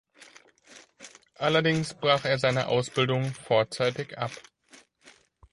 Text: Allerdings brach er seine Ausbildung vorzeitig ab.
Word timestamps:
Allerdings 1.35 1.93
brach 1.93 2.25
er 2.25 2.39
seine 2.39 2.69
Ausbildung 2.69 3.31
vorzeitig 3.35 4.17
ab. 4.17 4.31